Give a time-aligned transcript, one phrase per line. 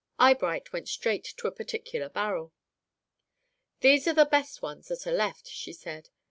[0.17, 2.53] Eyebright went straight to a particular barrel.
[3.81, 6.09] "These are the best ones that are left," she said.